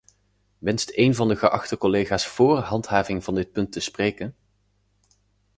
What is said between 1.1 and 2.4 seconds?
van de geachte collega's